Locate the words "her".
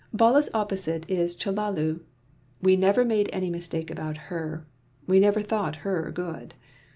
4.33-4.65, 5.85-6.11